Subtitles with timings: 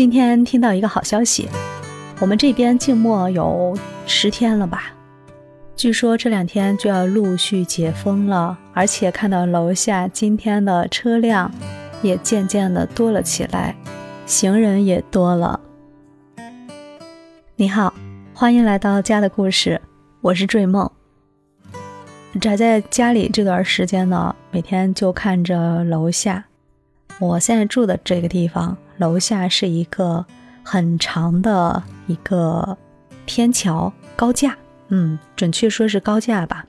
[0.00, 1.46] 今天听到一个好消息，
[2.20, 3.76] 我们这边静默有
[4.06, 4.94] 十天了吧？
[5.76, 11.52] 据说这两天就要陆续解封了，而且看到楼下今天的车辆
[12.00, 13.76] 也渐渐的多了起来，
[14.24, 15.60] 行人也多了。
[17.56, 17.92] 你好，
[18.32, 19.82] 欢迎来到家的故事，
[20.22, 20.90] 我是坠梦。
[22.40, 26.46] 宅在家里这段时间呢，每天就看着楼下。
[27.18, 30.24] 我现在住的这个地方，楼下是一个
[30.62, 32.76] 很长的一个
[33.24, 34.54] 天桥高架，
[34.88, 36.66] 嗯，准确说是高架吧。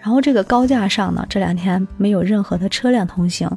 [0.00, 3.48] 然后这个高架上呢，这两天没有任何的车辆通行，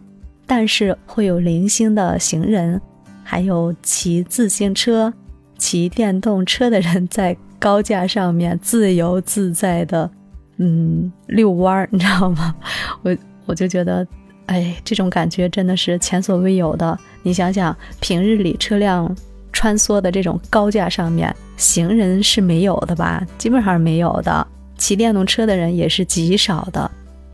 [0.45, 2.79] 但是会有零星的行人，
[3.23, 5.11] 还有骑自行车、
[5.57, 10.09] 骑电动车的人在高架上面自由自在的，
[10.57, 12.55] 嗯，遛弯儿，你知道吗？
[13.01, 13.17] 我
[13.47, 14.05] 我就觉得。
[14.49, 16.97] 哎，这种感觉真的是前所未有的。
[17.21, 19.15] 你想想，平日里车辆
[19.53, 23.23] 穿梭的这种高架上面，行人是没有的吧？
[23.37, 24.45] 基本上是没有的。
[24.75, 26.89] 骑电动车的人也是极少的。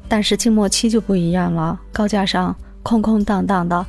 [0.09, 3.86] 但是静默期就不一样了，高架上空空荡荡的，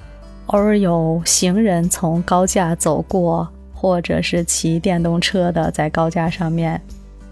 [0.47, 6.81] 偶尔有行人从高架走过，或者是骑电动车的在高架上面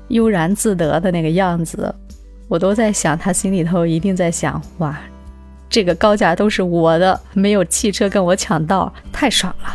[0.08, 1.94] 悠然自得的那个样子，
[2.48, 4.98] 我都在想，他心里头一定在想：哇！
[5.75, 9.75] 这个高架都是我的，没有汽车跟我抢道，太爽了。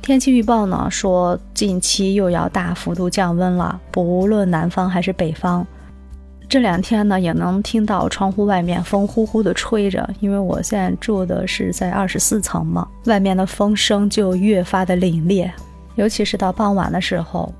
[0.00, 5.64] 天气预报呢说近期又要大幅度降温了，不论南方还是北方。
[6.48, 15.48] 这两天呢也能听到窗户外面风呼呼的吹着，因为我现在住的是在二十四层嘛，外面的风声就越发的凛冽。
[15.94, 17.54] 尤其是到傍晚的时候，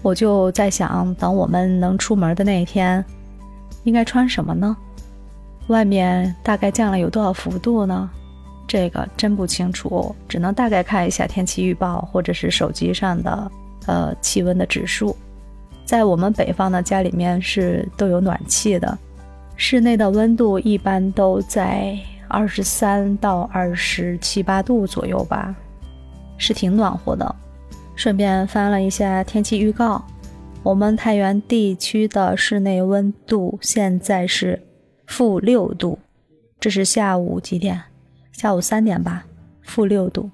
[0.00, 3.04] 我就在想，等我们能出门的那一天，
[3.82, 4.74] 应该穿什么呢？
[5.68, 8.10] 外面大概降了有多少幅度呢？
[8.66, 13.50] 这个真不清楚，只能大概看一下天气预报或者是手机上的
[13.86, 15.16] 呃气温的指数。
[15.84, 18.98] 在我们北方的家里面是都有暖气的，
[19.56, 21.94] 室内的温度一般都在
[22.26, 25.54] 二十三到二十七八度左右吧，
[26.38, 27.36] 是挺暖和的。
[27.94, 30.02] 顺便翻了一下天气预告，
[30.62, 34.60] 我们太原地区的室内温度现在是。
[35.06, 35.98] 负六度，
[36.58, 37.82] 这是下午几点？
[38.32, 39.24] 下午三点吧。
[39.62, 40.30] 负六度，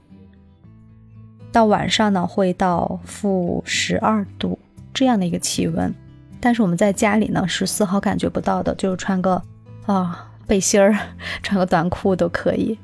[1.53, 4.59] 到晚上呢会到负十二度
[4.93, 5.95] 这样的一个气温，
[6.41, 9.41] 但是我们在家里呢是丝毫感觉不到的，就是穿个
[9.87, 10.99] 啊背心儿、
[11.45, 12.77] 穿个短裤都可以。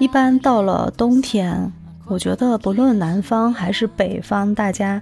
[0.00, 1.72] 一般到了冬天，
[2.06, 5.00] 我觉得不论南方还是北方，大家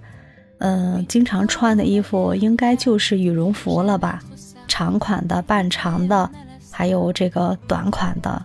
[0.58, 4.22] 嗯经常穿的衣服应该就是羽绒服了吧。
[4.68, 6.30] 长款的、半长的，
[6.70, 8.42] 还有这个短款的，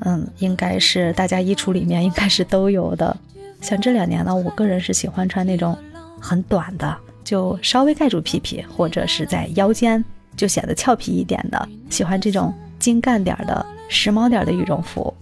[0.00, 3.14] 嗯，应该是大家衣橱里面应该是都有的。
[3.60, 5.76] 像这两年呢，我个人是喜欢穿那种
[6.20, 10.02] 很短的，就稍微盖住屁屁，或者是在腰间
[10.36, 11.68] 就显得俏皮一点的。
[11.90, 15.12] 喜欢这种精干点的、时髦点的羽绒服，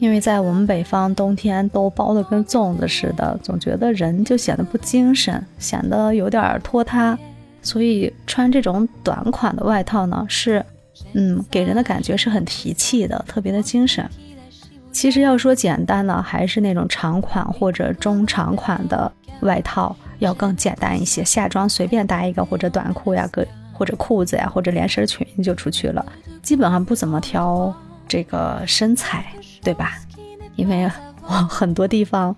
[0.00, 7.16] 因为在我们北方冬天都包的跟粽子似的，总觉得人就显得不精神，显得有点拖沓。
[7.62, 10.64] 所以穿这种短款的外套呢，是，
[11.12, 14.08] 嗯，给人的感觉是很提气的，特别的精神。
[14.90, 19.10] 其实要说简单呢，还是那种长款或者中长款的
[19.40, 26.04] 外套要更简单一些，下装随便搭一个或者短裤呀，个或者裤子呀，或者连身裙就出去了，
[26.42, 27.72] 基本上不怎么挑
[28.08, 29.26] 这个身材，
[29.62, 29.98] 对吧？
[30.56, 30.90] 因为
[31.22, 32.34] 我很多地方。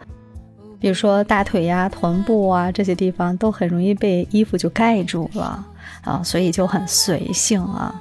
[0.81, 5.65] 比如说大腿呀、臀部啊这些地方都很容易被衣服就盖住了
[6.03, 7.95] 啊，所以就很随性啊。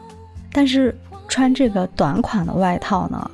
[0.51, 0.97] 但是
[1.27, 3.29] 穿这个短款的外套呢，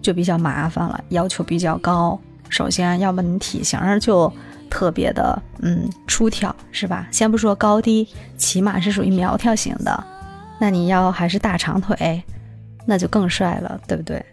[0.00, 2.18] 就比较麻烦了，要求比较高。
[2.48, 4.32] 首先，要么你体型就
[4.70, 7.08] 特别的嗯出挑，是吧？
[7.10, 8.06] 先不说高低，
[8.36, 10.04] 起码是属于苗条型的。
[10.60, 12.22] 那你要还是大长腿，
[12.86, 14.24] 那就更帅了，对不对？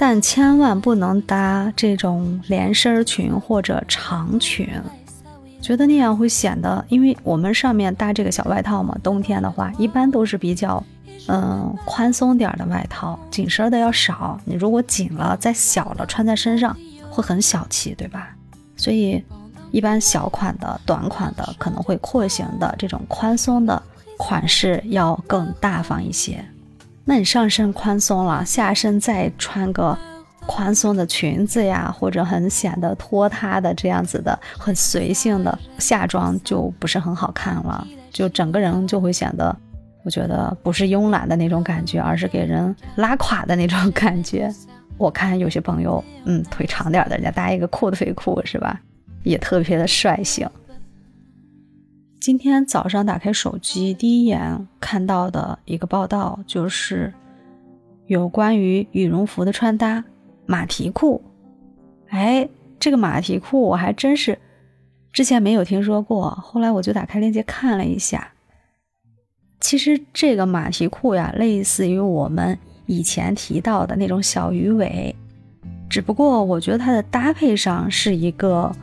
[0.00, 4.68] 但千万不能搭这种连身裙或者长裙，
[5.60, 10.80] 觉得那样会显得，因为我们上面搭这个小外套嘛，冬天的话一般都是比较，
[11.26, 14.40] 嗯，宽松点的外套，紧身的要少。
[14.44, 16.74] 你如果紧了再小了穿在身上
[17.10, 18.36] 会很小气，对吧？
[18.76, 19.20] 所以
[19.72, 23.82] 一般小款的、短款的可能会廓形的这种宽松的
[24.16, 26.42] 款式要更大方一些。
[27.08, 29.96] 那你上身宽松了，下身再穿个
[30.46, 39.56] 宽松的裙子呀，或者很显得拖沓的这样子的很随性的下装就不是很好看了，就整个人就会显得，
[40.04, 44.54] 我觉得不是慵懒的那种感觉，而是给人拉垮的那种感觉。
[44.98, 48.78] 我看有些朋友，嗯，腿长点的，人家搭一个阔腿裤是吧？
[49.22, 50.46] 也特别的率性。
[52.20, 57.12] 今天早上打开手机，第一眼看到的一个报道就是
[58.06, 60.04] 有关于羽绒服的穿搭，
[60.44, 61.22] 马蹄裤。
[62.08, 62.48] 哎，
[62.78, 64.38] 这个马蹄裤我还真是
[65.12, 68.32] 之前没有听说过，后来我就打开链接看了一下。
[69.60, 72.58] 其实这个马蹄裤呀，类似于我们。
[72.90, 75.14] 以前提到的那种小鱼尾，
[75.90, 78.74] 只不过我觉得它的搭配上是一个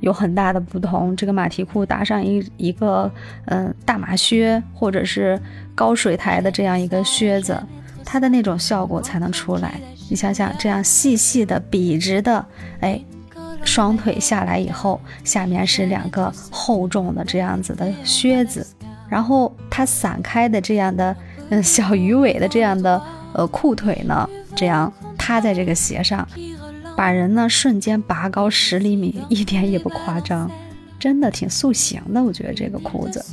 [0.00, 1.14] 有很大的不同。
[1.16, 3.10] 这个马蹄裤搭上一一个
[3.46, 5.40] 嗯大马靴，或者是
[5.74, 7.60] 高水台的这样一个靴子，
[8.04, 9.80] 它的那种效果才能出来。
[10.08, 12.44] 你想想，这样细细的笔直的，
[12.80, 13.00] 哎，
[13.64, 18.66] 双腿下来以后，下面是两个厚重的这样子的靴子，
[19.08, 21.16] 然后它散开的这样的
[21.50, 23.00] 嗯小鱼尾的这样的。
[23.32, 26.26] 呃，裤腿呢，这样踏在这个鞋上，
[26.96, 30.50] 把人呢瞬间拔高十厘米，一点也不夸张，
[30.98, 32.22] 真的挺塑形的。
[32.22, 33.24] 我觉得这个裤子，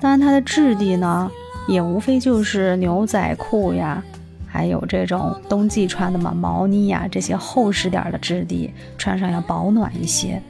[0.00, 1.30] 当然它的质地呢，
[1.68, 4.02] 也无非就是牛仔裤呀，
[4.46, 10.40] 还有这种冬季穿的嘛，毛呢呀，这些厚实点的质地，穿上要保暖一些。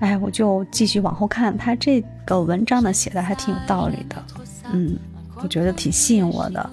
[0.00, 4.22] 哎，我就继续往后看，它这个文章呢写的还挺有道理的，
[4.72, 4.98] 嗯，
[5.42, 6.70] 我觉得挺吸引我的。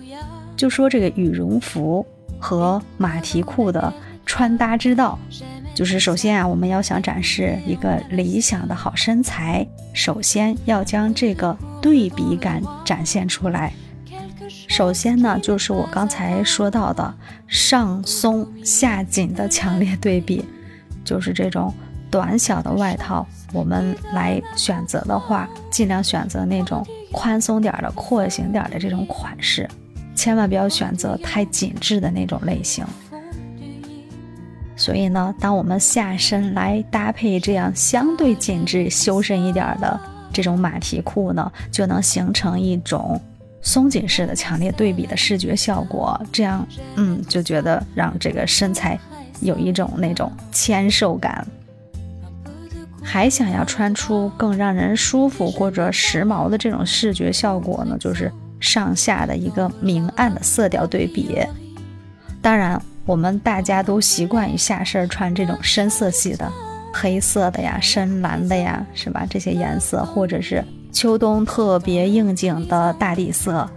[0.58, 2.06] 就说这个羽绒服
[2.40, 3.92] 和马蹄裤的
[4.32, 5.20] 穿搭之道，
[5.76, 13.74] 就是首先啊，我们要想展示一个理想的好身材，首先要将这个对比感展现出来。
[14.70, 17.14] 首先呢，就是我刚才说到的
[17.46, 20.46] 上松下紧的强烈对比，
[21.04, 21.74] 就是这种
[22.10, 29.70] 短小的外套，我们来选择的话，尽量选择那种宽松点的、廓形点的这种款式。
[30.16, 32.86] 千万不要选择太紧致的那种类型。
[34.82, 40.00] 所以呢，当我们下身来搭配这样相对紧致、修身一点的
[40.34, 43.22] 这种马蹄裤呢，就能形成一种
[43.62, 46.20] 松紧式的强烈对比的视觉效果。
[46.32, 49.00] 这样，嗯，就觉得让这个身材
[49.42, 51.46] 有一种那种纤瘦感。
[53.04, 58.32] 还想要穿出更让人舒服或者时髦的这种视觉效果呢，就是。
[58.60, 61.36] 上下的一个明暗的色调对比，
[62.44, 62.80] 当然，
[63.12, 66.50] 我们大家都习惯于下身穿这种深色系的，
[66.94, 69.28] 黑色的呀、深蓝的呀，是吧？
[69.30, 70.64] 这些颜色，或者是
[70.94, 73.70] 秋冬特别应景的大地色，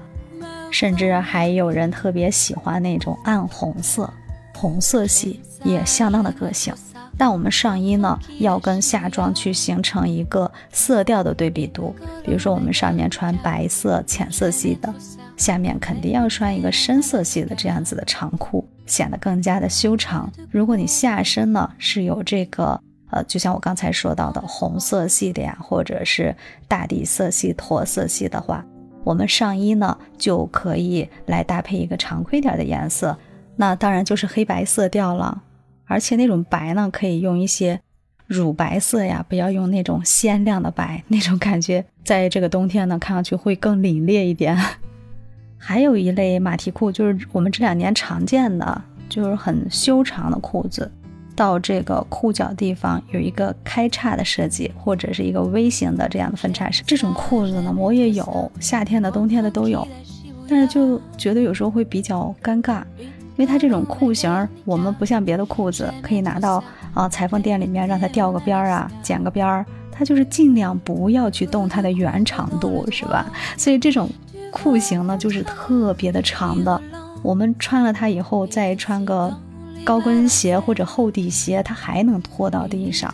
[0.70, 4.08] 甚至还有人特别喜欢那种暗红色，
[4.56, 6.72] 红色系也相当的个性。
[7.18, 11.92] 但我们上衣呢，要跟下装去形成一个色调的对比度。
[12.24, 14.94] 比如说，我们上面穿白色浅色系的，
[15.36, 20.30] 下面肯定要穿一个深色系的这样子的长裤，显得更加的修长。
[20.50, 26.34] 如果你下身呢是有这个，呃，就像我刚才说到的红色系的呀，或者是
[26.66, 28.64] 大地色系、驼色系的话，
[29.04, 33.16] 我们上衣呢就可以来搭配一个常规点的颜色，
[33.56, 35.42] 那当然就是黑白色调了。
[35.86, 37.78] 而且那种白呢，可以用一些
[38.26, 44.58] 乳白色呀，不要用那种鲜亮的白，那种感觉在这个冬天呢，看上去会更凛冽一点。
[45.66, 50.90] 还有一类马蹄裤，就是我们这两年常见的，就是很修长的裤子，
[51.34, 56.82] 到这个裤脚地方有一个开叉的设计，或者是一个 V 型的这样的分叉式。
[56.86, 59.88] 这种裤子呢，我也有，夏天的、冬天的都有，
[60.46, 62.82] 但是就觉得有时候会比较尴尬。
[63.36, 73.26] 因为它这种裤型，我们不像别的裤子可以拿到啊裁缝店里面让它吊个边儿啊，剪个边儿，它就是尽量不要去动它的原长度，是吧？
[73.56, 74.08] 所以这种
[74.54, 76.80] 裤型呢，就是特别的长的。
[77.22, 79.36] 我们穿了它以后，再穿个
[79.82, 83.12] 高跟鞋或者厚底鞋，它还能拖到地上。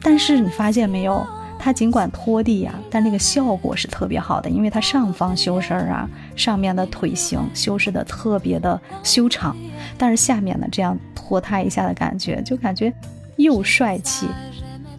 [0.00, 1.24] 但是你发现没有？
[1.58, 9.56] 它尽管拖地呀，但那个效果是特别好的，因为它上方修身儿啊，上面的腿型修饰的特别的修长，
[9.96, 12.92] 但是下面呢，这样拖它一下的感觉，就感觉
[13.36, 14.26] 又帅气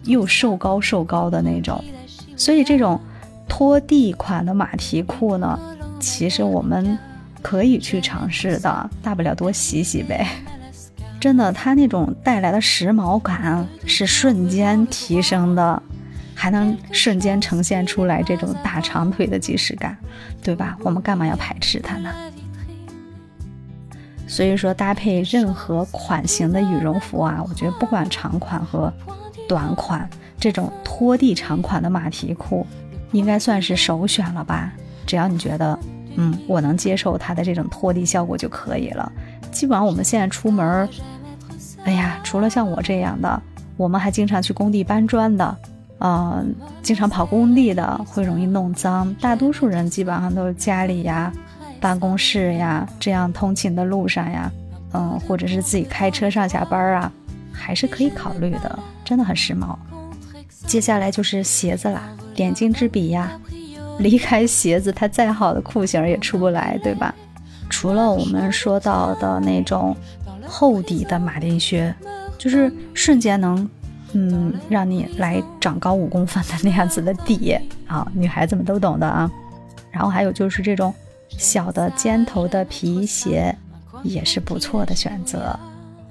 [0.04, 1.82] 又瘦高瘦高的那种。
[2.36, 3.00] 所以这种
[3.48, 5.58] 拖地款的马蹄裤呢，
[6.00, 6.98] 其实我们
[7.42, 10.26] 可以去尝试的，大不了多洗洗呗。
[11.20, 15.82] 真的，它那种带来的时髦感是瞬间提升的。
[16.38, 19.96] 还能瞬间呈现出来这种大长腿的即视感，
[20.42, 20.76] 对吧？
[20.82, 22.12] 我们干嘛要排斥它呢？
[24.28, 28.92] 所以说，搭配任何款型的羽绒服啊，我觉得不管长款和
[29.48, 30.06] 短款，
[30.38, 32.66] 这种拖地长款的马蹄裤
[33.16, 34.72] 应该算是首选了吧？
[35.06, 35.78] 只要你觉得，
[36.16, 39.10] 嗯，我能接受它的这种拖地效果就可以了。
[39.50, 40.88] 基本上我们现在出门，
[41.84, 43.42] 哎呀，除了像我这样的，
[43.76, 45.56] 我们还经常去工地搬砖的，
[46.00, 49.14] 嗯，经常跑工地的，会容易弄脏。
[49.14, 51.32] 大多数人基本上都是家里呀、
[51.80, 54.52] 办公室呀这样通勤的路上呀，
[54.92, 57.12] 嗯，或者是自己开车上下班啊，
[57.52, 59.76] 还是可以考虑的，真的很时髦。
[60.66, 62.02] 接下来就是鞋子啦，
[62.36, 63.40] 点睛之笔呀。
[63.98, 67.14] 离开鞋子，它再好的裤型也出不来，对吧？
[67.70, 69.96] 除了我们说到的那种
[70.46, 71.94] 厚底的马丁靴，
[72.36, 73.66] 就是瞬间能，
[74.12, 79.30] 嗯，让你来长高五公分的那样子的底啊，女孩子们都懂的啊。
[79.90, 80.94] 然后还有就是这种
[81.30, 83.56] 小的尖头的皮鞋，
[84.02, 85.58] 也是不错的选择，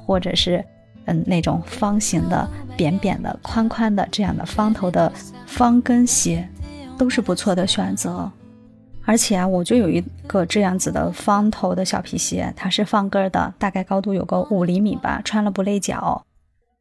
[0.08, 0.65] 或者是
[1.05, 5.12] 嗯那种方形的、扁扁的、宽宽的这样的方头的
[5.45, 6.47] 方跟鞋。
[6.97, 8.31] 都是不错的选择，
[9.03, 16.25] 而且啊，我就有一个这样子的方头的小皮鞋，它是方跟的，大概高度有个五厘米吧，穿了不累脚。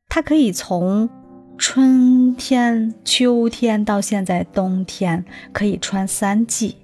[0.08, 1.10] 它可以从
[1.58, 6.76] 春天、秋天到现在冬天可以穿三季，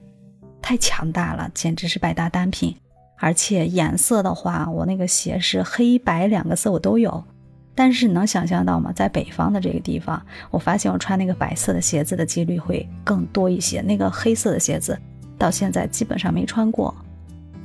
[0.60, 2.74] 太强大了，简直是百搭单品。
[3.20, 7.22] 而且颜色的话，我那个鞋是黑白两个色我都有。
[7.74, 8.92] 但是你能想象到吗？
[8.92, 13.80] 在北方的这个地方，我发现我穿那个白色的鞋子的几率会更多一些。
[13.80, 14.98] 那个黑色的鞋子
[15.38, 16.94] 到现在基本上没穿过。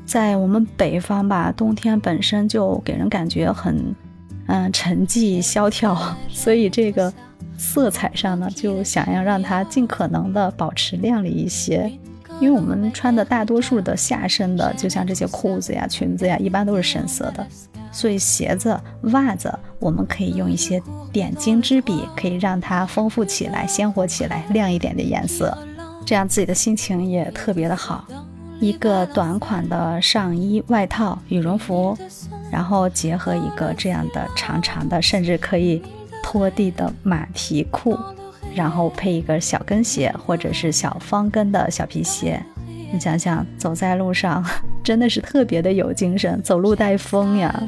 [0.06, 3.96] 在我们北方吧，冬天本身就给人感觉很，
[4.48, 5.98] 嗯，沉寂萧条，
[6.30, 7.12] 所以这个
[7.58, 11.92] 色彩上呢，就想要让它尽可能的保持亮丽一些。
[12.39, 17.46] 因为我们穿的大多数的下身的，就像这些裤子呀、裙子呀，一般都是深色的。
[17.92, 20.82] 所以鞋子、袜子，我们可以用一些
[21.13, 25.58] 点睛之笔，可以让它丰富起来、鲜活起来、亮一点的颜色，
[26.06, 28.06] 这样自己的心情也特别的好。
[28.60, 31.98] 一个短款的上衣、外套、羽绒服，
[32.51, 35.82] 然后结合一个这样的长长的，甚至可以
[36.22, 37.98] 拖地的马蹄裤，
[38.56, 42.42] 然后配一个小跟鞋或者是小方跟的小皮鞋。
[42.94, 44.44] 你想想，走在路上
[44.82, 47.64] 真的是特别的有精神，走路带风呀！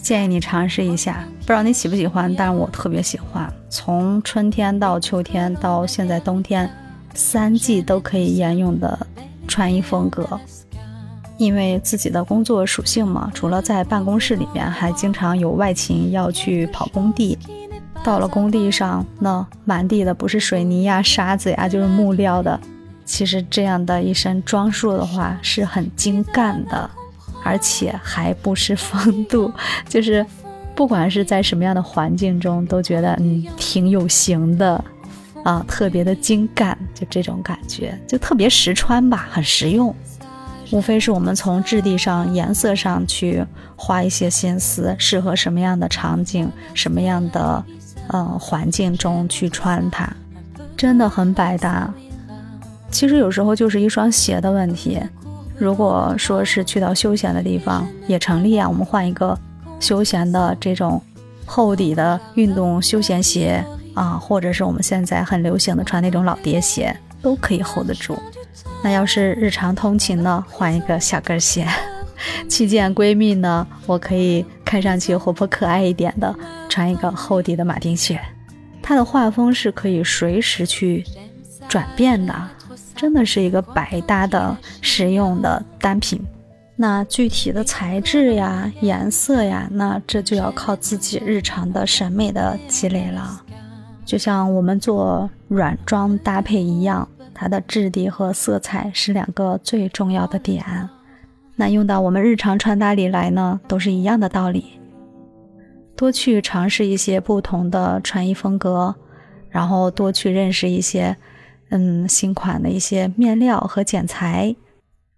[0.00, 3.52] 建议你尝试一下，不知道你喜不喜欢，但是我特别喜欢。
[3.68, 6.70] 从春天到秋天到现在冬天，
[7.12, 9.06] 三季都可以沿用的
[9.46, 10.40] 穿衣风格。
[11.36, 17.36] 因为自己的工作属性嘛，除了在办公室里面，还经常有外勤要去跑工地。
[18.06, 22.58] 到了工地上，那满地的不是水泥呀、沙子呀，就是木料的。
[23.04, 26.88] 其实这样的一身装束的话是很精干的，
[27.42, 29.52] 而且还不失风度，
[29.90, 30.24] 就是
[30.76, 34.84] 不管是在什么样的环境中，都觉得嗯挺有型的，
[35.42, 39.92] 啊特别的精干，就这种感觉，就特别实穿吧，很实用。
[40.72, 43.44] 无非是我们从质地上、颜色上去
[43.76, 47.64] 花一些心思，适合什么样的场景、什么样的
[48.08, 50.08] 嗯环境中去穿它，
[50.76, 51.92] 真的很百搭。
[52.90, 55.00] 其实有时候就是一双鞋的问题。
[55.58, 58.68] 如果说是去到休闲的地方，也成立啊。
[58.68, 59.38] 我们换一个
[59.80, 61.02] 休闲的这种
[61.46, 68.18] 厚底的运动休闲鞋啊，或者是我们现在很流行的穿那种老爹鞋，都可以 hold 得住。
[68.82, 71.64] 那要是日常通勤呢，换一个小跟鞋；
[72.50, 76.34] 去见闺蜜呢，我可以看上去活泼可爱一点的，
[76.68, 78.20] 穿一个厚底的马丁靴。
[78.82, 81.02] 它的画风是可以随时去
[81.68, 82.34] 转变的。
[82.94, 86.18] 真的是一个百搭的实用的单品。
[86.76, 93.42] 那具体的材质呀、颜色呀，那这就要靠自己日常的审美的积累了。
[94.06, 100.64] 就像我们做软装搭配一样，它的质地和色彩是两个最重要的点。
[101.56, 104.66] 那用到我们日常穿搭里来呢，都是一样的道理。
[105.96, 108.94] 多去尝试一些不同的穿衣风格，
[109.48, 111.16] 然后多去认识一些。
[111.70, 114.54] 嗯，新款的一些面料和剪裁，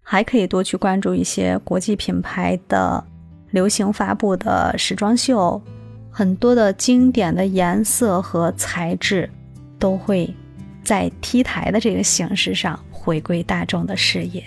[0.01, 3.05] 还可以多去关注一些国际品牌的
[3.51, 5.61] 流行发布的时装秀，
[6.09, 9.29] 很多的经典的颜色和材质
[9.77, 10.33] 都会
[10.83, 14.43] 在 T 台的这个形式上回归大众的视野。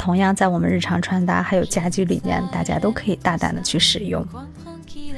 [0.00, 4.26] 同样，在我们日常穿搭还有家居里面，大家都可以大胆的去使用。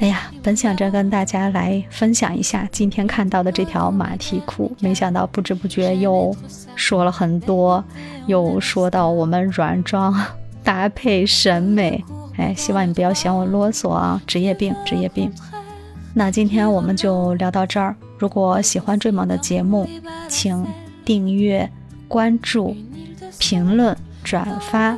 [0.01, 6.35] 哎呀，本想着跟大家来分享一下今天看到的这条马蹄裤，没想到不知不觉又
[6.75, 7.81] 说了很多，
[8.27, 10.13] 又说到我们软装
[10.65, 12.03] 搭配审美。
[12.35, 15.31] 哎，希望你不要嫌我啰嗦啊，职业病，职业病。
[16.13, 17.95] 那今天我们就聊到这儿。
[18.19, 19.87] 如果喜欢追梦的节目，
[20.27, 20.65] 请
[21.05, 21.71] 订阅、
[22.09, 22.75] 关注、
[23.39, 24.97] 评论、转发，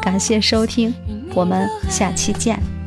[0.00, 0.94] 感谢收听。
[1.34, 2.77] 我们下期见。